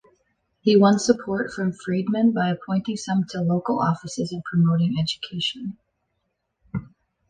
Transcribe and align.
He 0.61 0.75
won 0.75 0.97
support 0.97 1.53
from 1.53 1.73
freedmen 1.73 2.31
by 2.31 2.49
appointing 2.49 2.97
some 2.97 3.23
to 3.29 3.41
local 3.41 3.77
offices 3.79 4.31
and 4.31 4.43
promoting 4.43 4.95
education. 4.99 5.77